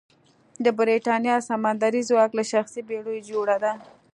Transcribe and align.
د 0.63 0.65
برېتانیا 0.79 1.35
سمندري 1.49 2.01
ځواک 2.09 2.31
له 2.39 2.43
شخصي 2.51 2.81
بېړیو 2.87 3.25
جوړه 3.29 3.55
وه. 3.61 3.73